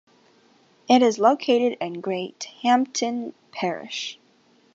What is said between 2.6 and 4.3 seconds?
Hampden parish.